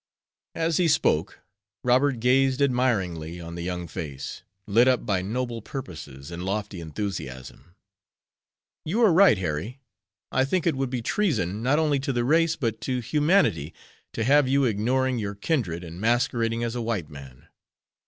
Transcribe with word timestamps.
As 0.55 0.77
he 0.77 0.87
spoke 0.87 1.41
Robert 1.83 2.19
gazed 2.19 2.59
admiringly 2.59 3.39
on 3.39 3.53
the 3.53 3.61
young 3.61 3.87
face, 3.87 4.41
lit 4.65 4.87
up 4.87 5.05
by 5.05 5.21
noble 5.21 5.61
purposes 5.61 6.31
and 6.31 6.43
lofty 6.43 6.79
enthusiasm. 6.81 7.75
"You 8.83 9.03
are 9.03 9.13
right, 9.13 9.37
Harry. 9.37 9.79
I 10.31 10.43
think 10.43 10.65
it 10.65 10.75
would 10.75 10.89
be 10.89 11.03
treason, 11.03 11.61
not 11.61 11.77
only 11.77 11.99
to 11.99 12.11
the 12.11 12.25
race, 12.25 12.55
but 12.55 12.81
to 12.81 12.99
humanity, 12.99 13.75
to 14.13 14.23
have 14.23 14.47
you 14.47 14.63
ignoring 14.65 15.19
your 15.19 15.35
kindred 15.35 15.83
and 15.83 16.01
masquerading 16.01 16.63
as 16.63 16.73
a 16.73 16.81
white 16.81 17.11
man." 17.11 17.47